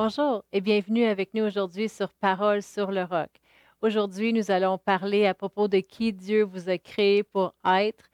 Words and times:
Bonjour 0.00 0.44
et 0.52 0.60
bienvenue 0.60 1.06
avec 1.06 1.34
nous 1.34 1.42
aujourd'hui 1.42 1.88
sur 1.88 2.12
Parole 2.12 2.62
sur 2.62 2.92
le 2.92 3.02
roc. 3.02 3.30
Aujourd'hui, 3.82 4.32
nous 4.32 4.52
allons 4.52 4.78
parler 4.78 5.26
à 5.26 5.34
propos 5.34 5.66
de 5.66 5.80
qui 5.80 6.12
Dieu 6.12 6.44
vous 6.44 6.70
a 6.70 6.78
créé 6.78 7.24
pour 7.24 7.52
être, 7.66 8.04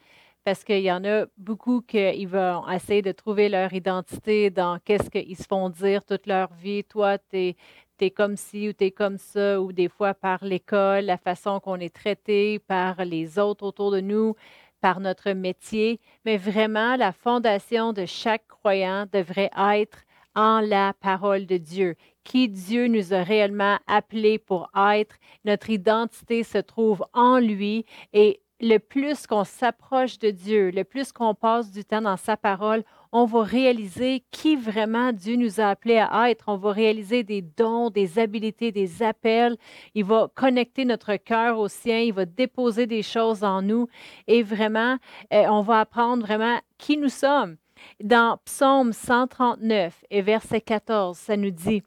parce 0.45 0.65
qu'il 0.65 0.81
y 0.81 0.91
en 0.91 1.05
a 1.05 1.27
beaucoup 1.37 1.83
qui 1.83 2.25
vont 2.25 2.67
essayer 2.71 3.03
de 3.03 3.13
trouver 3.13 3.51
leur 3.51 3.71
identité 3.75 4.49
dans 4.49 4.79
qu'est-ce 4.83 5.11
qu'ils 5.11 5.37
se 5.37 5.43
font 5.47 5.69
dire 5.69 6.07
toute 6.07 6.27
leur 6.27 6.55
vie. 6.55 6.85
Toi, 6.85 7.19
tu 7.19 7.55
es, 8.01 8.11
comme 8.11 8.39
ci 8.39 8.71
ou 8.71 8.73
tu 8.73 8.85
es 8.85 8.91
comme 8.91 9.19
ça, 9.19 9.61
ou 9.61 9.71
des 9.71 9.91
fois 9.91 10.15
par 10.15 10.43
l'école, 10.43 11.05
la 11.05 11.19
façon 11.19 11.61
qu'on 11.61 11.81
est 11.81 11.95
traité, 11.95 12.61
par 12.61 13.05
les 13.05 13.39
autres 13.39 13.63
autour 13.63 13.91
de 13.91 14.01
nous, 14.01 14.37
par 14.81 15.01
notre 15.01 15.33
métier. 15.33 16.01
Mais 16.25 16.39
vraiment, 16.39 16.97
la 16.97 17.13
fondation 17.13 17.93
de 17.93 18.07
chaque 18.07 18.49
croyant 18.49 19.05
devrait 19.13 19.51
être 19.75 19.99
en 20.35 20.61
la 20.61 20.95
parole 21.01 21.47
de 21.47 21.57
Dieu, 21.57 21.97
qui 22.25 22.49
Dieu 22.49 22.87
nous 22.89 23.13
a 23.13 23.23
réellement 23.23 23.79
appelés 23.87 24.39
pour 24.39 24.71
être. 24.77 25.17
Notre 25.45 25.71
identité 25.71 26.43
se 26.43 26.59
trouve 26.59 27.05
en 27.13 27.39
lui 27.39 27.85
et 28.13 28.41
le 28.61 28.79
plus 28.79 29.27
qu'on 29.27 29.45
s'approche 29.45 30.19
de 30.19 30.31
Dieu, 30.31 30.71
le 30.71 30.85
plus 30.85 31.13
qu'on 31.13 31.35
passe 31.35 31.71
du 31.71 31.85
temps 31.85 32.01
dans 32.01 32.17
sa 32.17 32.37
parole, 32.37 32.85
on 33.13 33.27
va 33.27 33.43
réaliser 33.43 34.25
qui 34.33 34.57
vraiment 34.57 35.13
Dieu 35.13 35.37
nous 35.37 35.61
a 35.61 35.69
appelés 35.69 35.99
à 35.99 36.31
être. 36.31 36.47
On 36.49 36.57
va 36.57 36.73
réaliser 36.73 37.23
des 37.23 37.43
dons, 37.43 37.91
des 37.91 38.19
habiletés, 38.19 38.73
des 38.73 39.05
appels. 39.05 39.57
Il 39.95 40.05
va 40.05 40.29
connecter 40.35 40.85
notre 40.85 41.15
cœur 41.17 41.61
au 41.61 41.69
sien. 41.69 42.01
Il 42.01 42.13
va 42.13 42.25
déposer 42.25 42.89
des 42.89 43.03
choses 43.03 43.45
en 43.45 43.63
nous. 43.63 43.87
Et 44.27 44.43
vraiment, 44.43 44.97
euh, 45.33 45.47
on 45.49 45.63
va 45.63 45.79
apprendre 45.81 46.27
vraiment 46.27 46.59
qui 46.77 46.97
nous 46.97 47.09
sommes. 47.09 47.57
Dans 48.03 48.39
Psaume 48.45 48.93
139 48.93 50.05
et 50.11 50.23
verset 50.23 50.61
14, 50.61 51.17
ça 51.17 51.37
nous 51.37 51.51
dit, 51.51 51.83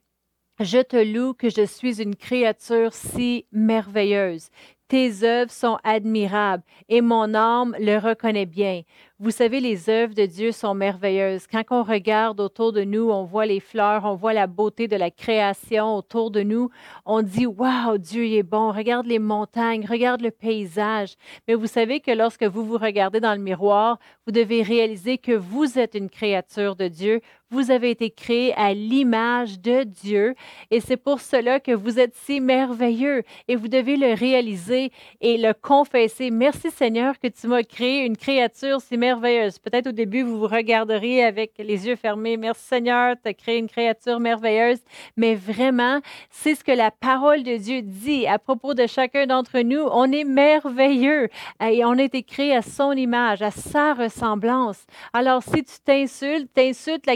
Je 0.60 0.82
te 0.82 0.98
loue 0.98 1.34
que 1.34 1.50
je 1.50 1.66
suis 1.66 2.02
une 2.02 2.16
créature 2.16 2.94
si 2.94 3.46
merveilleuse. 3.52 4.50
Tes 4.88 5.24
œuvres 5.24 5.52
sont 5.52 5.78
admirables 5.84 6.64
et 6.88 7.02
mon 7.02 7.34
âme 7.34 7.76
le 7.78 7.98
reconnaît 7.98 8.46
bien. 8.46 8.84
Vous 9.20 9.32
savez, 9.32 9.60
les 9.60 9.90
œuvres 9.90 10.14
de 10.14 10.26
Dieu 10.26 10.52
sont 10.52 10.76
merveilleuses. 10.76 11.48
Quand 11.48 11.64
on 11.72 11.84
regarde 11.84 12.40
autour 12.40 12.72
de 12.72 12.84
nous, 12.84 13.10
on 13.10 13.26
voit 13.26 13.48
les 13.48 13.60
fleurs, 13.60 14.06
on 14.06 14.16
voit 14.16 14.32
la 14.32 14.48
beauté 14.48 14.88
de 14.88 14.96
la 14.96 15.12
création 15.12 15.96
autour 15.98 16.32
de 16.32 16.42
nous. 16.42 16.70
On 17.06 17.22
dit, 17.22 17.48
waouh, 17.48 17.98
Dieu 17.98 18.26
est 18.28 18.44
bon. 18.44 18.72
Regarde 18.72 19.08
les 19.08 19.20
montagnes, 19.20 19.86
regarde 19.86 20.22
le 20.22 20.32
paysage. 20.32 21.16
Mais 21.48 21.56
vous 21.56 21.68
savez 21.68 22.00
que 22.00 22.12
lorsque 22.12 22.44
vous 22.44 22.64
vous 22.64 22.78
regardez 22.78 23.20
dans 23.20 23.34
le 23.34 23.42
miroir, 23.42 23.98
vous 24.26 24.32
devez 24.32 24.62
réaliser 24.62 25.18
que 25.18 25.34
vous 25.34 25.80
êtes 25.80 25.96
une 25.96 26.10
créature 26.10 26.76
de 26.76 26.88
Dieu. 26.88 27.20
Vous 27.50 27.72
avez 27.72 27.92
été 27.92 28.10
créé 28.10 28.54
à 28.56 28.74
l'image 28.74 29.62
de 29.62 29.84
Dieu 29.84 30.36
et 30.70 30.82
c'est 30.82 30.98
pour 30.98 31.22
cela 31.22 31.62
que 31.62 31.72
vous 31.72 31.98
êtes 31.98 32.14
si 32.14 32.42
merveilleux 32.42 33.24
et 33.48 33.56
vous 33.56 33.70
devez 33.70 33.96
le 33.96 34.16
réaliser 34.16 34.92
et 35.22 35.38
le 35.38 35.54
confesser. 35.54 36.30
Merci 36.30 36.72
Seigneur 36.72 37.18
que 37.18 37.28
tu 37.30 37.48
m'as 37.48 37.64
créé 37.64 38.06
une 38.06 38.18
créature 38.18 38.82
si 38.82 38.98
merveilleuse. 38.98 39.60
Peut-être 39.60 39.88
au 39.88 39.92
début, 39.94 40.24
vous 40.24 40.40
vous 40.40 40.48
regarderiez 40.48 41.24
avec 41.24 41.54
les 41.58 41.88
yeux 41.88 41.96
fermés. 41.96 42.36
Merci 42.36 42.68
Seigneur, 42.68 43.16
tu 43.24 43.30
as 43.30 43.34
créé 43.34 43.60
une 43.60 43.70
créature 43.70 44.20
merveilleuse. 44.20 44.80
Mais 45.16 45.34
vraiment, 45.34 46.02
c'est 46.30 46.54
ce 46.54 46.66
que 46.66 46.74
la 46.74 46.92
parole 46.92 47.44
de 47.44 47.56
Dieu 47.56 47.82
dit 47.82 48.28
à 48.28 48.40
propos 48.40 48.74
de 48.74 48.88
chacun 48.88 49.26
d'entre 49.26 49.60
nous. 49.60 49.88
On 49.92 50.12
est 50.12 50.26
merveilleux 50.26 51.30
et 51.62 51.86
on 51.86 51.92
a 51.92 52.04
été 52.04 52.24
créé 52.24 52.54
à 52.54 52.62
son 52.62 52.92
image, 52.92 53.42
à 53.42 53.52
sa 53.52 53.94
ressemblance. 53.94 54.86
Alors, 55.14 55.42
si 55.44 55.64
tu 55.64 55.80
t'insultes, 55.86 56.54
t'insultes 56.54 57.06
la 57.06 57.16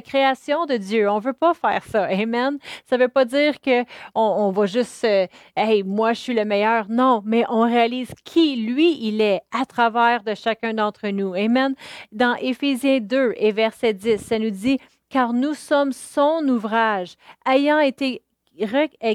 de 0.68 0.78
Dieu. 0.78 1.10
On 1.10 1.16
ne 1.16 1.22
veut 1.22 1.34
pas 1.34 1.54
faire 1.54 1.84
ça. 1.84 2.06
Amen. 2.06 2.58
Ça 2.86 2.98
ne 2.98 3.04
veut 3.04 3.10
pas 3.10 3.26
dire 3.26 3.60
qu'on 3.62 3.86
on 4.14 4.52
va 4.52 4.66
juste, 4.66 5.04
euh, 5.04 5.28
hey, 5.56 5.84
moi, 5.84 6.14
je 6.14 6.20
suis 6.20 6.34
le 6.34 6.46
meilleur. 6.46 6.86
Non, 6.90 7.22
mais 7.26 7.44
on 7.50 7.62
réalise 7.62 8.12
qui, 8.24 8.56
lui, 8.56 8.98
il 9.02 9.22
est 9.22 9.42
à 9.52 9.66
travers 9.66 10.24
de 10.24 10.36
chacun 10.36 10.74
d'entre 10.74 11.08
nous. 11.10 11.34
Amen. 11.34 11.76
Dans 12.12 12.36
Éphésiens 12.36 13.00
2 13.00 13.34
et 13.36 13.52
verset 13.52 13.94
10, 13.94 14.18
ça 14.18 14.40
nous 14.40 14.52
dit, 14.52 14.78
car 15.10 15.34
nous 15.34 15.54
sommes 15.54 15.92
son 15.92 16.48
ouvrage, 16.48 17.16
ayant 17.46 17.80
été 17.80 18.22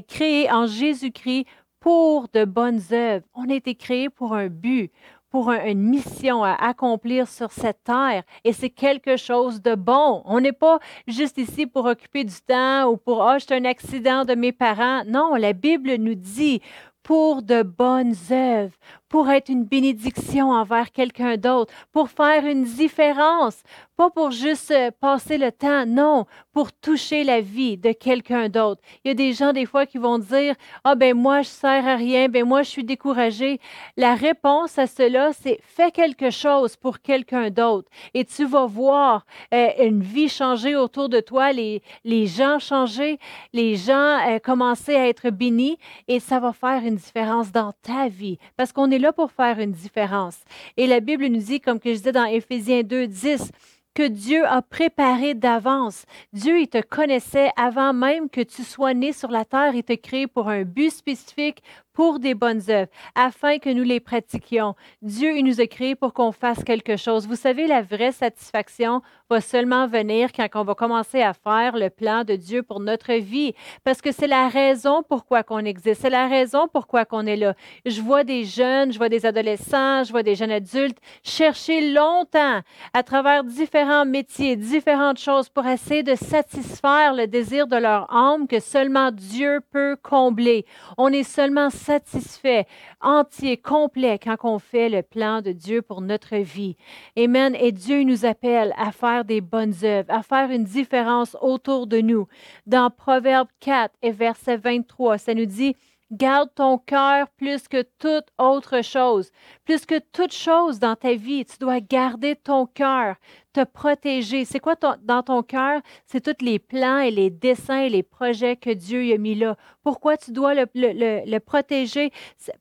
créés 0.08 0.50
en 0.50 0.66
Jésus-Christ 0.66 1.46
pour 1.80 2.26
de 2.32 2.44
bonnes 2.44 2.82
œuvres. 2.90 3.24
On 3.34 3.48
a 3.48 3.54
été 3.54 3.74
créés 3.74 4.10
pour 4.10 4.34
un 4.34 4.48
but, 4.48 4.90
pour 5.30 5.50
une 5.50 5.82
mission 5.82 6.44
à 6.44 6.54
accomplir 6.54 7.28
sur 7.28 7.52
cette 7.52 7.84
terre. 7.84 8.22
Et 8.44 8.52
c'est 8.52 8.70
quelque 8.70 9.16
chose 9.16 9.62
de 9.62 9.74
bon. 9.74 10.22
On 10.24 10.40
n'est 10.40 10.52
pas 10.52 10.78
juste 11.06 11.38
ici 11.38 11.66
pour 11.66 11.84
occuper 11.86 12.24
du 12.24 12.40
temps 12.46 12.90
ou 12.90 12.96
pour, 12.96 13.18
oh, 13.18 13.36
un 13.50 13.64
accident 13.64 14.24
de 14.24 14.34
mes 14.34 14.52
parents. 14.52 15.04
Non, 15.06 15.34
la 15.34 15.52
Bible 15.52 15.94
nous 15.96 16.14
dit, 16.14 16.60
pour 17.02 17.42
de 17.42 17.62
bonnes 17.62 18.16
œuvres, 18.32 18.74
pour 19.08 19.30
être 19.30 19.48
une 19.48 19.64
bénédiction 19.64 20.50
envers 20.50 20.90
quelqu'un 20.92 21.36
d'autre, 21.36 21.72
pour 21.92 22.10
faire 22.10 22.44
une 22.44 22.64
différence, 22.64 23.62
pas 23.96 24.10
pour 24.10 24.30
juste 24.30 24.70
euh, 24.70 24.90
passer 25.00 25.38
le 25.38 25.50
temps, 25.50 25.86
non, 25.86 26.26
pour 26.52 26.72
toucher 26.72 27.24
la 27.24 27.40
vie 27.40 27.78
de 27.78 27.92
quelqu'un 27.92 28.48
d'autre. 28.48 28.82
Il 29.04 29.08
y 29.08 29.10
a 29.10 29.14
des 29.14 29.32
gens 29.32 29.52
des 29.52 29.66
fois 29.66 29.86
qui 29.86 29.98
vont 29.98 30.18
dire 30.18 30.54
"Ah 30.84 30.94
ben 30.94 31.14
moi 31.16 31.42
je 31.42 31.48
sers 31.48 31.86
à 31.86 31.96
rien, 31.96 32.28
ben 32.28 32.44
moi 32.44 32.62
je 32.62 32.70
suis 32.70 32.84
découragé." 32.84 33.60
La 33.96 34.14
réponse 34.14 34.78
à 34.78 34.86
cela, 34.86 35.32
c'est 35.32 35.58
fais 35.62 35.90
quelque 35.90 36.30
chose 36.30 36.76
pour 36.76 37.00
quelqu'un 37.00 37.50
d'autre 37.50 37.88
et 38.14 38.24
tu 38.24 38.44
vas 38.44 38.66
voir 38.66 39.24
euh, 39.54 39.68
une 39.80 40.02
vie 40.02 40.28
changer 40.28 40.76
autour 40.76 41.08
de 41.08 41.20
toi, 41.20 41.52
les, 41.52 41.82
les 42.04 42.26
gens 42.26 42.58
changer, 42.58 43.18
les 43.52 43.76
gens 43.76 44.18
euh, 44.28 44.38
commencer 44.38 44.94
à 44.94 45.08
être 45.08 45.30
bénis 45.30 45.78
et 46.08 46.20
ça 46.20 46.38
va 46.40 46.52
faire 46.52 46.82
une 46.84 46.96
différence 46.96 47.50
dans 47.52 47.72
ta 47.82 48.08
vie 48.08 48.38
parce 48.56 48.72
qu'on 48.72 48.90
est 48.90 48.95
là 48.98 49.12
pour 49.12 49.32
faire 49.32 49.58
une 49.58 49.72
différence. 49.72 50.38
Et 50.76 50.86
la 50.86 51.00
Bible 51.00 51.26
nous 51.26 51.42
dit, 51.42 51.60
comme 51.60 51.80
que 51.80 51.90
je 51.90 51.96
disais 51.96 52.12
dans 52.12 52.24
Éphésiens 52.24 52.82
2, 52.82 53.06
10, 53.06 53.50
que 53.96 54.06
Dieu 54.06 54.46
a 54.46 54.60
préparé 54.60 55.32
d'avance. 55.32 56.04
Dieu, 56.34 56.60
il 56.60 56.68
te 56.68 56.82
connaissait 56.82 57.50
avant 57.56 57.94
même 57.94 58.28
que 58.28 58.42
tu 58.42 58.62
sois 58.62 58.92
né 58.92 59.14
sur 59.14 59.30
la 59.30 59.46
terre. 59.46 59.74
Il 59.74 59.82
te 59.82 59.94
créé 59.94 60.26
pour 60.26 60.50
un 60.50 60.64
but 60.64 60.90
spécifique, 60.90 61.62
pour 61.96 62.20
des 62.20 62.34
bonnes 62.34 62.60
œuvres, 62.68 62.90
afin 63.14 63.58
que 63.58 63.70
nous 63.70 63.82
les 63.82 64.00
pratiquions. 64.00 64.74
Dieu, 65.00 65.34
il 65.34 65.44
nous 65.44 65.62
a 65.62 65.66
créés 65.66 65.94
pour 65.94 66.12
qu'on 66.12 66.30
fasse 66.30 66.62
quelque 66.62 66.98
chose. 66.98 67.26
Vous 67.26 67.36
savez, 67.36 67.66
la 67.66 67.80
vraie 67.80 68.12
satisfaction 68.12 69.00
va 69.30 69.40
seulement 69.40 69.86
venir 69.86 70.28
quand 70.32 70.46
on 70.56 70.62
va 70.62 70.74
commencer 70.74 71.22
à 71.22 71.32
faire 71.32 71.74
le 71.74 71.88
plan 71.88 72.22
de 72.22 72.36
Dieu 72.36 72.62
pour 72.62 72.80
notre 72.80 73.14
vie, 73.14 73.54
parce 73.82 74.02
que 74.02 74.12
c'est 74.12 74.26
la 74.26 74.48
raison 74.48 75.02
pourquoi 75.08 75.42
qu'on 75.42 75.64
existe, 75.64 76.02
c'est 76.02 76.10
la 76.10 76.28
raison 76.28 76.68
pourquoi 76.70 77.06
qu'on 77.06 77.26
est 77.26 77.36
là. 77.36 77.54
Je 77.86 78.02
vois 78.02 78.24
des 78.24 78.44
jeunes, 78.44 78.92
je 78.92 78.98
vois 78.98 79.08
des 79.08 79.24
adolescents, 79.24 80.04
je 80.04 80.12
vois 80.12 80.22
des 80.22 80.34
jeunes 80.34 80.52
adultes 80.52 80.98
chercher 81.22 81.92
longtemps 81.92 82.60
à 82.92 83.02
travers 83.02 83.42
différents 83.42 84.04
métiers, 84.04 84.56
différentes 84.56 85.18
choses 85.18 85.48
pour 85.48 85.66
essayer 85.66 86.02
de 86.02 86.14
satisfaire 86.14 87.14
le 87.14 87.26
désir 87.26 87.66
de 87.66 87.76
leur 87.76 88.12
âme 88.14 88.46
que 88.46 88.60
seulement 88.60 89.10
Dieu 89.10 89.60
peut 89.72 89.96
combler. 90.02 90.66
On 90.98 91.08
est 91.08 91.22
seulement 91.22 91.70
satisfait, 91.86 92.66
entier, 93.00 93.56
complet 93.56 94.18
quand 94.18 94.36
on 94.42 94.58
fait 94.58 94.88
le 94.88 95.02
plan 95.02 95.40
de 95.40 95.52
Dieu 95.52 95.82
pour 95.82 96.00
notre 96.00 96.36
vie. 96.36 96.76
Amen. 97.16 97.54
Et 97.54 97.70
Dieu 97.70 98.02
nous 98.02 98.24
appelle 98.24 98.74
à 98.76 98.90
faire 98.90 99.24
des 99.24 99.40
bonnes 99.40 99.74
œuvres, 99.84 100.10
à 100.10 100.22
faire 100.22 100.50
une 100.50 100.64
différence 100.64 101.36
autour 101.40 101.86
de 101.86 102.00
nous. 102.00 102.26
Dans 102.66 102.90
Proverbe 102.90 103.48
4 103.60 103.94
et 104.02 104.10
verset 104.10 104.56
23, 104.56 105.18
ça 105.18 105.34
nous 105.34 105.46
dit, 105.46 105.76
Garde 106.12 106.50
ton 106.54 106.78
cœur 106.78 107.28
plus 107.30 107.66
que 107.66 107.82
toute 107.98 108.26
autre 108.38 108.80
chose. 108.80 109.32
Plus 109.64 109.84
que 109.86 109.98
toute 109.98 110.32
chose 110.32 110.78
dans 110.78 110.94
ta 110.94 111.14
vie, 111.14 111.44
tu 111.44 111.58
dois 111.58 111.80
garder 111.80 112.36
ton 112.36 112.66
cœur, 112.66 113.16
te 113.56 113.64
protéger? 113.64 114.44
C'est 114.44 114.60
quoi 114.60 114.74
dans 115.02 115.22
ton 115.22 115.42
cœur? 115.42 115.80
C'est 116.04 116.20
tous 116.20 116.44
les 116.44 116.58
plans 116.58 116.98
et 116.98 117.10
les 117.10 117.30
dessins 117.30 117.80
et 117.80 117.88
les 117.88 118.02
projets 118.02 118.56
que 118.56 118.68
Dieu 118.68 119.14
a 119.14 119.16
mis 119.16 119.34
là. 119.34 119.56
Pourquoi 119.82 120.18
tu 120.18 120.30
dois 120.32 120.52
le, 120.54 120.66
le 120.74 121.38
protéger? 121.38 122.12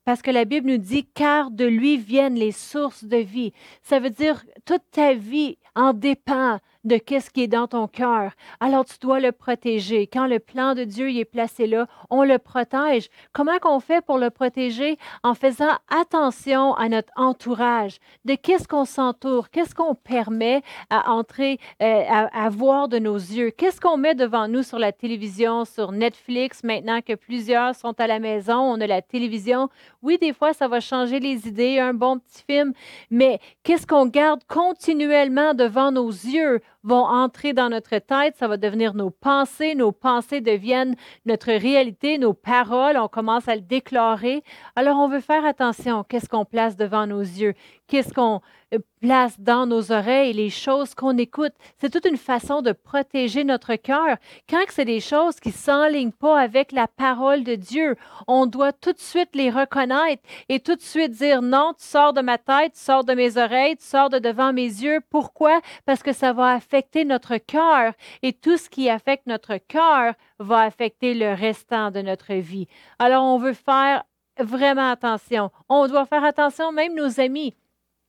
Parce 0.05 0.21
que 0.21 0.31
la 0.31 0.45
Bible 0.45 0.69
nous 0.69 0.77
dit, 0.77 1.05
car 1.05 1.51
de 1.51 1.65
lui 1.65 1.97
viennent 1.97 2.35
les 2.35 2.53
sources 2.53 3.03
de 3.03 3.17
vie. 3.17 3.51
Ça 3.81 3.99
veut 3.99 4.09
dire, 4.09 4.45
toute 4.63 4.83
ta 4.91 5.13
vie 5.13 5.57
en 5.75 5.91
dépend 5.91 6.59
de 6.85 6.97
qu'est-ce 6.97 7.31
qui 7.31 7.41
est 7.41 7.47
dans 7.47 7.67
ton 7.67 7.87
cœur. 7.87 8.31
Alors 8.59 8.85
tu 8.85 8.97
dois 9.01 9.19
le 9.19 9.31
protéger. 9.31 10.05
Quand 10.05 10.27
le 10.27 10.39
plan 10.39 10.75
de 10.75 10.83
Dieu 10.83 11.09
y 11.09 11.19
est 11.19 11.25
placé 11.25 11.65
là, 11.65 11.87
on 12.11 12.23
le 12.23 12.37
protège. 12.37 13.09
Comment 13.33 13.57
qu'on 13.57 13.79
fait 13.79 14.05
pour 14.05 14.19
le 14.19 14.29
protéger? 14.29 14.97
En 15.23 15.33
faisant 15.33 15.73
attention 15.89 16.75
à 16.75 16.87
notre 16.87 17.11
entourage, 17.15 17.97
de 18.23 18.35
qu'est-ce 18.35 18.67
qu'on 18.67 18.85
s'entoure, 18.85 19.49
qu'est-ce 19.49 19.73
qu'on 19.73 19.95
permet 19.95 20.61
à 20.89 21.11
entrer, 21.11 21.59
euh, 21.81 22.03
à, 22.07 22.45
à, 22.45 22.49
voir 22.49 22.87
de 22.87 22.99
nos 22.99 23.15
yeux, 23.15 23.51
qu'est-ce 23.51 23.79
qu'on 23.81 23.97
met 23.97 24.15
devant 24.15 24.47
nous 24.47 24.63
sur 24.63 24.79
la 24.79 24.91
télévision, 24.91 25.65
sur 25.65 25.91
Netflix, 25.91 26.63
maintenant 26.63 27.01
que 27.01 27.13
plusieurs 27.13 27.75
sont 27.75 27.99
à 27.99 28.07
la 28.07 28.19
maison, 28.19 28.57
on 28.57 28.79
a 28.81 28.87
la 28.87 29.01
télévision? 29.01 29.69
Oui, 30.01 30.17
des 30.19 30.33
fois, 30.33 30.53
ça 30.53 30.67
va 30.67 30.79
changer 30.79 31.19
les 31.19 31.47
idées, 31.47 31.79
un 31.79 31.93
bon 31.93 32.19
petit 32.19 32.43
film, 32.47 32.73
mais 33.09 33.39
qu'est-ce 33.63 33.87
qu'on 33.87 34.05
garde 34.05 34.41
continuellement 34.47 35.53
devant 35.53 35.91
nos 35.91 36.09
yeux? 36.09 36.61
Vont 36.85 37.03
entrer 37.03 37.53
dans 37.53 37.69
notre 37.69 37.97
tête, 37.97 38.35
ça 38.37 38.47
va 38.47 38.57
devenir 38.57 38.93
nos 38.93 39.09
pensées, 39.09 39.73
nos 39.73 39.91
pensées 39.91 40.39
deviennent 40.39 40.95
notre 41.25 41.51
réalité, 41.51 42.17
nos 42.19 42.33
paroles, 42.33 42.97
on 42.97 43.07
commence 43.07 43.47
à 43.47 43.55
le 43.55 43.61
déclarer. 43.61 44.43
Alors 44.75 44.97
on 44.97 45.09
veut 45.09 45.19
faire 45.19 45.45
attention, 45.45 46.03
qu'est-ce 46.03 46.29
qu'on 46.29 46.45
place 46.45 46.77
devant 46.77 47.07
nos 47.07 47.21
yeux, 47.21 47.55
qu'est-ce 47.87 48.13
qu'on 48.13 48.41
euh, 48.73 48.79
place 49.01 49.39
dans 49.39 49.67
nos 49.67 49.91
oreilles, 49.91 50.33
les 50.33 50.49
choses 50.49 50.95
qu'on 50.95 51.15
écoute. 51.17 51.53
C'est 51.77 51.91
toute 51.91 52.05
une 52.05 52.17
façon 52.17 52.63
de 52.63 52.71
protéger 52.71 53.43
notre 53.43 53.75
cœur. 53.75 54.17
Quand 54.49 54.63
c'est 54.69 54.85
des 54.85 54.99
choses 54.99 55.39
qui 55.39 55.49
ne 55.49 55.53
s'enlignent 55.53 56.11
pas 56.11 56.39
avec 56.39 56.71
la 56.71 56.87
parole 56.87 57.43
de 57.43 57.53
Dieu, 57.53 57.95
on 58.27 58.47
doit 58.47 58.73
tout 58.73 58.93
de 58.93 58.99
suite 58.99 59.29
les 59.35 59.51
reconnaître 59.51 60.23
et 60.49 60.59
tout 60.59 60.75
de 60.75 60.81
suite 60.81 61.11
dire 61.11 61.43
non, 61.43 61.73
tu 61.77 61.85
sors 61.85 62.13
de 62.13 62.21
ma 62.21 62.39
tête, 62.39 62.73
tu 62.73 62.79
sors 62.79 63.03
de 63.03 63.13
mes 63.13 63.37
oreilles, 63.37 63.77
tu 63.77 63.85
sors 63.85 64.09
de 64.09 64.17
devant 64.17 64.53
mes 64.53 64.63
yeux. 64.63 65.01
Pourquoi? 65.11 65.61
Parce 65.85 66.01
que 66.01 66.13
ça 66.13 66.33
va 66.33 66.53
affecter 66.53 66.74
notre 67.05 67.37
cœur 67.37 67.93
et 68.21 68.33
tout 68.33 68.57
ce 68.57 68.69
qui 68.69 68.89
affecte 68.89 69.27
notre 69.27 69.57
cœur 69.57 70.13
va 70.39 70.61
affecter 70.61 71.13
le 71.13 71.33
restant 71.33 71.91
de 71.91 72.01
notre 72.01 72.33
vie. 72.33 72.67
Alors, 72.99 73.23
on 73.23 73.37
veut 73.37 73.53
faire 73.53 74.03
vraiment 74.39 74.91
attention. 74.91 75.51
On 75.69 75.87
doit 75.87 76.05
faire 76.05 76.23
attention, 76.23 76.71
même 76.71 76.95
nos 76.95 77.19
amis. 77.19 77.53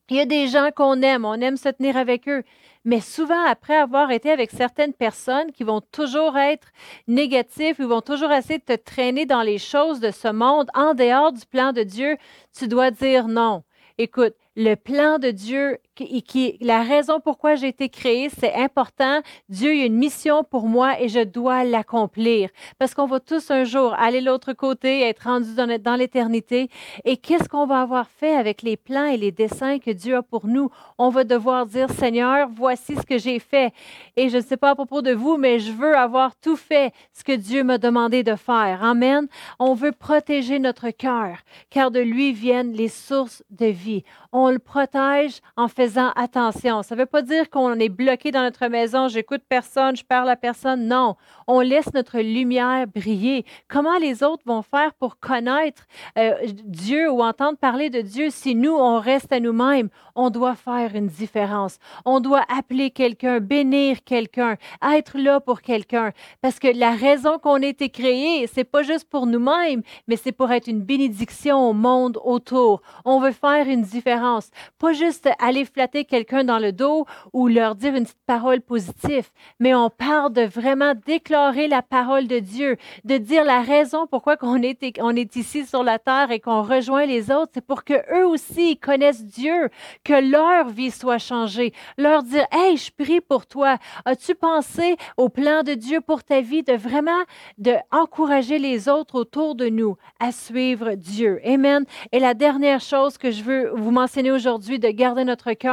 Il 0.09 0.17
y 0.17 0.21
a 0.21 0.27
des 0.27 0.47
gens 0.47 0.71
qu'on 0.75 1.03
aime, 1.03 1.25
on 1.25 1.35
aime 1.35 1.57
se 1.57 1.69
tenir 1.69 1.97
avec 1.97 2.29
eux, 2.29 2.45
mais 2.85 3.01
souvent 3.01 3.45
après 3.45 3.75
avoir 3.75 4.13
été 4.13 4.31
avec 4.31 4.53
certaines 4.53 4.93
personnes 4.93 5.51
qui 5.51 5.65
vont 5.65 5.81
toujours 5.81 6.39
être 6.39 6.69
négatives, 7.09 7.75
ils 7.81 7.87
vont 7.87 8.03
toujours 8.03 8.31
essayer 8.31 8.61
de 8.61 8.65
te 8.65 8.81
traîner 8.81 9.27
dans 9.27 9.43
les 9.43 9.59
choses 9.59 9.99
de 9.99 10.13
ce 10.13 10.29
monde, 10.29 10.69
en 10.75 10.95
dehors 10.95 11.33
du 11.33 11.45
plan 11.45 11.73
de 11.73 11.83
Dieu, 11.83 12.17
tu 12.57 12.69
dois 12.69 12.93
dire 12.93 13.27
non. 13.27 13.65
Écoute, 13.99 14.35
le 14.55 14.77
plan 14.77 15.19
de 15.19 15.33
Dieu, 15.33 15.79
qui, 15.97 16.23
qui, 16.23 16.59
la 16.61 16.83
raison 16.83 17.19
pourquoi 17.21 17.57
j'ai 17.57 17.69
été 17.69 17.89
créé, 17.89 18.29
c'est 18.29 18.55
important. 18.55 19.21
Dieu 19.49 19.71
a 19.71 19.87
une 19.87 19.97
mission 19.97 20.45
pour 20.45 20.69
moi 20.69 21.01
et 21.01 21.09
je 21.09 21.25
dois 21.25 21.65
l'accomplir. 21.65 22.51
Parce 22.79 22.95
qu'on 22.95 23.07
va 23.07 23.19
tous 23.19 23.51
un 23.51 23.65
jour 23.65 23.95
aller 23.95 24.21
l'autre 24.21 24.53
côté, 24.53 25.01
être 25.01 25.25
rendus 25.25 25.55
dans, 25.55 25.81
dans 25.81 25.97
l'éternité. 25.97 26.69
Et 27.05 27.17
qu'est-ce 27.17 27.49
qu'on 27.49 27.67
va 27.67 27.81
avoir 27.81 28.09
fait 28.09 28.37
avec 28.37 28.63
les 28.63 28.77
plans 28.77 29.07
et 29.07 29.17
les 29.17 29.33
dessins 29.33 29.79
que 29.79 29.91
Dieu 29.91 30.17
a 30.17 30.23
pour 30.23 30.47
nous? 30.47 30.71
On 30.99 31.09
va 31.09 31.25
devoir 31.25 31.67
dire, 31.67 31.91
Seigneur, 31.91 32.49
voici 32.55 32.95
ce 32.95 33.03
que 33.03 33.19
j'ai 33.19 33.39
fait. 33.39 33.73
Et 34.17 34.29
je 34.29 34.37
ne 34.37 34.43
sais 34.43 34.57
pas 34.57 34.71
à 34.71 34.75
propos 34.75 35.01
de 35.01 35.13
vous, 35.13 35.39
mais 35.39 35.59
je 35.59 35.73
veux 35.73 35.97
avoir 35.97 36.37
tout 36.37 36.57
fait 36.57 36.93
ce 37.13 37.25
que 37.25 37.33
Dieu 37.33 37.65
m'a 37.65 37.79
demandé 37.79 38.23
de 38.23 38.37
faire. 38.37 38.85
Amen. 38.85 39.27
On 39.59 39.73
veut 39.73 39.93
protéger 39.93 40.59
notre 40.59 40.91
cœur, 40.91 41.39
car 41.71 41.91
de 41.91 42.01
lui 42.01 42.33
viennent 42.33 42.73
les 42.73 42.89
sources 42.89 43.43
de 43.51 43.67
vie. 43.67 44.05
On 44.33 44.51
le 44.51 44.59
protège 44.59 45.41
en 45.57 45.69
faisant 45.69 45.86
attention. 46.17 46.83
Ça 46.83 46.95
ne 46.95 47.01
veut 47.01 47.07
pas 47.07 47.23
dire 47.23 47.51
qu'on 47.51 47.75
est 47.75 47.89
bloqué 47.89 48.31
dans 48.31 48.43
notre 48.43 48.67
maison, 48.69 49.09
j'écoute 49.09 49.43
personne, 49.49 49.97
je 49.97 50.05
parle 50.05 50.29
à 50.29 50.37
personne. 50.37 50.87
Non, 50.87 51.17
on 51.47 51.61
laisse 51.61 51.93
notre 51.95 52.19
lumière 52.19 52.87
briller. 52.87 53.45
Comment 53.69 53.99
les 53.99 54.23
autres 54.23 54.43
vont 54.47 54.63
faire 54.63 54.95
pour 54.95 55.19
connaître 55.19 55.87
euh, 56.19 56.35
Dieu 56.65 57.11
ou 57.11 57.23
entendre 57.23 57.59
parler 57.59 57.91
de 57.91 58.01
Dieu 58.01 58.29
si 58.31 58.55
nous, 58.55 58.75
on 58.75 58.99
reste 59.01 59.33
à 59.33 59.41
nous-mêmes? 59.41 59.89
On 60.15 60.31
doit 60.31 60.55
faire 60.55 60.95
une 60.95 61.09
différence. 61.09 61.79
On 62.05 62.21
doit 62.21 62.45
appeler 62.57 62.91
quelqu'un, 62.91 63.41
bénir 63.41 64.05
quelqu'un, 64.05 64.57
être 64.83 65.19
là 65.19 65.41
pour 65.41 65.61
quelqu'un. 65.61 66.13
Parce 66.41 66.59
que 66.59 66.69
la 66.69 66.93
raison 66.93 67.39
qu'on 67.39 67.63
a 67.63 67.67
été 67.67 67.91
créé, 67.91 68.47
c'est 68.47 68.65
pas 68.65 68.83
juste 68.83 69.09
pour 69.09 69.27
nous-mêmes, 69.27 69.83
mais 70.09 70.17
c'est 70.17 70.33
pour 70.33 70.51
être 70.53 70.69
une 70.69 70.81
bénédiction 70.81 71.69
au 71.69 71.73
monde 71.73 72.19
autour. 72.25 72.83
On 73.05 73.21
veut 73.21 73.33
faire 73.33 73.69
une 73.69 73.83
différence 73.83 74.51
pas 74.79 74.93
juste 74.93 75.29
aller 75.39 75.65
flatter 75.77 76.07
quelqu'un 76.07 76.43
dans 76.43 76.59
le 76.59 76.73
dos 76.73 77.05
ou 77.35 77.49
leur 77.49 77.75
dire 77.75 77.95
une 77.95 78.05
petite 78.05 78.17
parole 78.27 78.63
positive, 78.63 79.29
mais 79.61 79.75
on 79.75 79.91
parle 79.91 80.33
de 80.33 80.41
vraiment 80.41 80.95
déclarer 81.07 81.69
la 81.69 81.83
parole 81.83 82.27
de 82.29 82.39
Dieu, 82.39 82.79
de 83.05 83.19
dire 83.19 83.45
la 83.45 83.61
raison 83.61 84.07
pourquoi 84.07 84.37
on 84.41 84.63
est, 84.63 84.99
on 85.01 85.15
est 85.15 85.37
ici 85.37 85.67
sur 85.67 85.83
la 85.83 85.99
terre 85.99 86.31
et 86.31 86.41
qu'on 86.41 86.63
rejoint 86.63 87.05
les 87.05 87.31
autres, 87.31 87.53
c'est 87.57 87.67
pour 87.67 87.85
que 87.85 87.93
eux 88.19 88.27
aussi 88.27 88.79
connaissent 88.79 89.27
Dieu, 89.27 89.69
que 90.03 90.15
leur 90.15 90.71
vie 90.71 90.91
soit 90.91 91.19
changée, 91.19 91.75
leur 91.99 92.23
dire, 92.23 92.47
hey, 92.53 92.79
je 92.79 92.91
prie 92.91 93.21
pour 93.21 93.45
toi. 93.45 93.77
As-tu 94.07 94.35
pensé 94.35 94.97
au 95.19 95.29
plan 95.29 95.63
de 95.63 95.75
Dieu 95.75 96.01
pour 96.01 96.25
ta 96.25 96.41
vie, 96.41 96.63
de 96.63 96.73
vraiment 96.73 97.23
de 97.59 97.75
encourager 97.93 98.59
les 98.59 98.89
autres 98.89 99.17
autour 99.17 99.55
de 99.55 99.69
nous 99.69 99.97
à 100.21 100.33
suivre 100.33 100.95
Dieu? 100.95 101.39
Amen. 101.45 101.85
Et 102.13 102.19
la 102.19 102.33
dernière 102.33 102.81
chose 102.81 103.19
que 103.19 103.31
je 103.31 103.43
veux 103.43 103.73
vous 103.75 103.91
mentionner 103.91 104.33
aujourd'hui 104.33 104.79
de 104.79 104.89
garder 104.89 105.25
notre 105.25 105.53
cœur, 105.53 105.66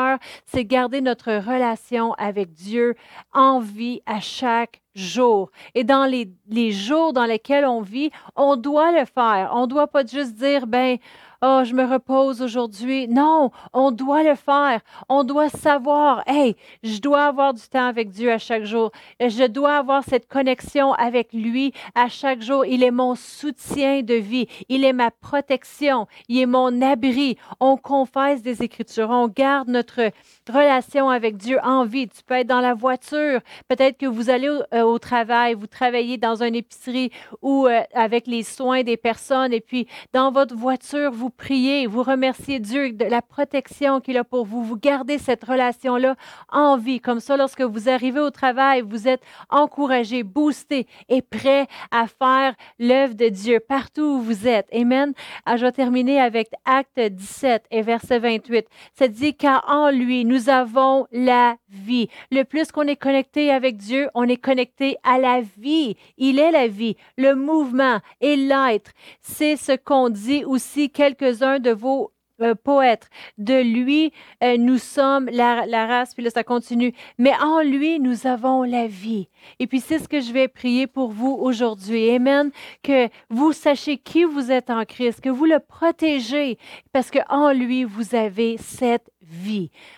c'est 0.46 0.66
garder 0.66 1.02
notre 1.02 1.32
relation 1.34 2.14
avec 2.14 2.54
Dieu 2.54 2.96
en 3.34 3.60
vie 3.60 4.02
à 4.06 4.20
chaque 4.20 4.82
jour. 4.96 5.52
Et 5.76 5.84
dans 5.84 6.06
les, 6.06 6.32
les 6.48 6.72
jours 6.72 7.14
dans 7.14 7.26
lesquels 7.26 7.66
on 7.66 7.82
vit, 7.82 8.12
on 8.36 8.56
doit 8.56 8.92
le 8.92 9.06
faire. 9.06 9.52
On 9.54 9.64
ne 9.64 9.68
doit 9.68 9.88
pas 9.88 10.06
juste 10.06 10.36
dire, 10.36 10.68
ben, 10.68 10.98
oh, 11.44 11.62
je 11.66 11.74
me 11.74 11.86
repose 11.86 12.42
aujourd'hui. 12.42 13.08
Non, 13.08 13.52
on 13.74 13.92
doit 13.92 14.24
le 14.24 14.36
faire. 14.36 14.80
On 15.10 15.24
doit 15.24 15.50
savoir, 15.50 16.24
hey, 16.26 16.56
je 16.84 17.00
dois 17.00 17.26
avoir 17.26 17.54
du 17.54 17.62
temps 17.62 17.86
avec 17.88 18.10
Dieu 18.10 18.32
à 18.32 18.38
chaque 18.38 18.64
jour. 18.64 18.92
Je 19.20 19.46
dois 19.46 19.78
avoir 19.78 20.04
cette 20.04 20.28
connexion 20.28 20.94
avec 20.94 21.34
lui 21.34 21.74
à 21.96 22.08
chaque 22.08 22.42
jour. 22.42 22.66
Il 22.66 22.82
est 22.84 22.92
mon 22.92 23.16
soutien 23.16 24.02
de 24.02 24.16
vie. 24.16 24.48
Il 24.70 24.86
est 24.86 24.94
ma 24.94 25.12
protection. 25.12 26.08
Il 26.30 26.40
est 26.40 26.46
mon 26.46 26.82
abri. 26.82 27.38
On 27.60 27.76
confesse 27.78 28.42
des 28.42 28.64
Écritures. 28.64 29.10
On 29.10 29.28
garde 29.28 29.68
notre 29.68 30.12
relation 30.50 31.10
avec 31.10 31.38
Dieu 31.38 31.60
en 31.64 31.86
vie. 31.86 32.08
Tu 32.08 32.24
peux 32.24 32.36
être 32.36 32.48
dans 32.48 32.62
la 32.62 32.74
voiture. 32.74 33.42
Peut-être 33.68 33.98
que 33.98 34.06
vous 34.06 34.30
allez 34.30 34.50
au, 34.50 34.64
euh, 34.74 34.98
travail, 34.98 35.54
vous 35.54 35.68
travaillez 35.68 36.18
dans 36.18 36.42
une 36.42 36.56
épicerie 36.56 37.12
ou 37.42 37.68
euh, 37.68 37.82
avec 37.94 38.28
les 38.28 38.44
soins 38.44 38.84
des 38.84 38.96
personnes 38.96 39.52
et 39.52 39.60
puis 39.60 39.88
dans 40.14 40.32
votre 40.32 40.56
voiture, 40.56 41.12
vous 41.12 41.33
priez, 41.38 41.88
vous 41.88 42.04
remerciez 42.04 42.60
Dieu 42.60 42.92
de 42.92 43.06
la 43.06 43.22
protection 43.22 44.00
qu'il 44.00 44.18
a 44.18 44.24
pour 44.24 44.46
vous. 44.46 44.64
Vous 44.64 44.78
gardez 44.78 45.18
cette 45.18 45.44
relation-là 45.44 46.16
en 46.52 46.78
vie. 46.78 47.00
Comme 47.00 47.20
ça, 47.20 47.38
lorsque 47.38 47.62
vous 47.62 47.90
arrivez 47.90 48.20
au 48.20 48.30
travail, 48.30 48.82
vous 48.82 49.08
êtes 49.08 49.22
encouragé, 49.50 50.24
boosté 50.24 50.88
et 51.10 51.22
prêt 51.22 51.68
à 51.92 52.08
faire 52.08 52.56
l'œuvre 52.80 53.16
de 53.16 53.30
Dieu 53.30 53.60
partout 53.60 54.02
où 54.02 54.22
vous 54.22 54.48
êtes. 54.48 54.68
Amen. 54.74 55.14
Ah, 55.46 55.58
je 55.58 55.66
vais 55.66 55.72
terminer 55.72 56.20
avec 56.20 56.50
Acte 56.66 57.00
17 57.00 57.66
et 57.72 57.82
verset 57.82 58.20
28. 58.20 58.68
Ça 58.98 59.08
dit 59.08 59.36
car 59.36 59.64
en 59.68 59.90
lui, 59.90 60.26
nous 60.26 60.50
avons 60.50 61.08
la 61.12 61.56
vie. 61.70 62.08
Le 62.32 62.44
plus 62.44 62.72
qu'on 62.72 62.88
est 62.88 62.96
connecté 62.96 63.52
avec 63.52 63.78
Dieu, 63.78 64.10
on 64.14 64.28
est 64.28 64.38
connecté 64.38 64.98
à 65.04 65.18
la 65.18 65.42
vie. 65.58 65.96
Il 66.18 66.40
est 66.40 66.52
la 66.52 66.68
vie, 66.68 66.96
le 67.18 67.36
mouvement 67.36 68.00
et 68.22 68.36
l'être. 68.36 68.92
C'est 69.22 69.56
ce 69.56 69.74
qu'on 69.76 70.10
dit 70.10 70.44
aussi 70.46 70.90
quelques-uns 71.14 71.60
de 71.60 71.72
vos 71.72 72.12
euh, 72.42 72.56
poètes. 72.56 73.10
De 73.38 73.62
lui, 73.62 74.12
euh, 74.44 74.58
nous 74.58 74.80
sommes 74.80 75.30
la, 75.32 75.68
la, 75.68 75.86
race, 75.86 76.16
puis 76.16 76.24
là, 76.24 76.32
ça 76.32 76.44
continue. 76.44 76.94
Mais 77.20 77.34
en 77.40 77.62
lui, 77.62 78.00
nous 78.00 78.26
avons 78.26 78.64
la 78.64 78.88
vie. 78.88 79.30
Et 79.60 79.68
puis, 79.68 79.80
c'est 79.80 80.00
ce 80.00 80.08
que 80.08 80.20
je 80.20 80.34
vais 80.34 80.48
prier 80.48 80.88
pour 80.88 81.12
vous 81.12 81.38
aujourd'hui. 81.40 82.10
Amen. 82.10 82.50
Que 82.82 83.08
vous 83.30 83.54
sachiez 83.54 83.98
qui 83.98 84.24
vous 84.24 84.52
êtes 84.52 84.72
en 84.72 84.84
Christ, 84.84 85.22
que 85.22 85.30
vous 85.30 85.46
le 85.46 85.60
protégez, 85.60 86.58
parce 86.92 87.12
qu'en 87.12 87.54
lui, 87.54 87.84
vous 87.84 88.16
avez 88.16 88.58
cette 88.58 89.13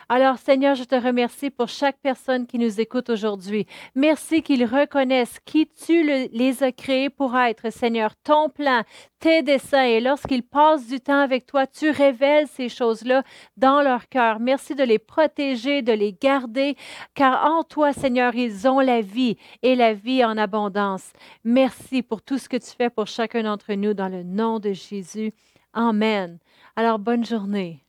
Alors, 0.08 0.38
Seigneur, 0.38 0.76
je 0.76 0.84
te 0.84 0.96
remercie 0.96 1.50
pour 1.50 1.68
chaque 1.68 1.98
personne 2.02 2.46
qui 2.46 2.60
nous 2.60 2.80
écoute 2.80 3.10
aujourd'hui. 3.10 3.66
Merci 3.96 4.42
qu'ils 4.42 4.66
reconnaissent 4.66 5.40
qui 5.46 5.68
tu 5.68 6.04
les 6.32 6.64
as 6.64 6.72
créés 6.72 7.10
pour 7.10 7.36
être, 7.36 7.72
Seigneur, 7.72 8.16
ton 8.18 8.50
plan, 8.50 8.84
tes 9.20 9.42
desseins. 9.42 9.86
Et 9.86 10.00
lorsqu'ils 10.00 10.44
passent 10.44 10.88
du 10.88 11.00
temps 11.00 11.20
avec 11.20 11.46
toi, 11.46 11.66
tu 11.66 11.90
révèles 11.90 12.48
ces 12.48 12.70
choses-là 12.70 13.24
dans 13.58 13.82
leur 13.82 14.10
cœur. 14.10 14.40
Merci 14.40 14.76
de 14.76 14.84
les 14.84 15.00
protéger, 15.00 15.82
de 15.82 15.94
les 15.94 16.14
garder, 16.14 16.76
car 17.14 17.46
en 17.52 17.64
toi, 17.64 17.94
Seigneur, 17.94 18.36
ils 18.36 18.68
ont 18.68 18.80
la 18.80 19.02
vie 19.02 19.38
et 19.64 19.76
la 19.76 19.94
vie 19.94 20.24
en 20.24 20.38
abondance. 20.38 21.12
Merci 21.44 22.04
pour 22.04 22.22
tout 22.22 22.38
ce 22.38 22.50
que 22.50 22.58
tu 22.58 22.72
fais 22.78 22.90
pour 22.90 23.08
chacun 23.08 23.44
d'entre 23.44 23.74
nous 23.74 23.94
dans 23.94 24.10
le 24.10 24.24
nom 24.24 24.60
de 24.60 24.74
Jésus. 24.74 25.34
Amen. 25.74 26.40
Alors, 26.76 27.00
bonne 27.00 27.26
journée. 27.26 27.85